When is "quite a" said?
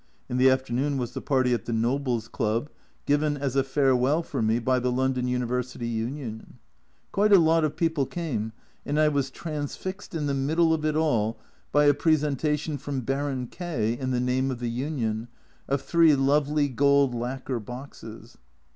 7.11-7.37